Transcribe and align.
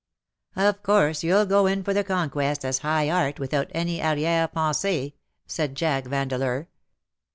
''Of 0.55 0.81
course 0.81 1.21
you'll 1.21 1.45
go 1.45 1.67
in 1.67 1.83
for 1.83 1.93
the 1.93 2.03
conquest 2.03 2.65
as 2.65 2.79
high 2.79 3.07
art, 3.11 3.39
without 3.39 3.67
any 3.71 3.99
aiTiere 3.99 4.51
pe7isee/' 4.51 5.13
said 5.45 5.75
Jack 5.75 6.05
Yaudeleur. 6.05 6.65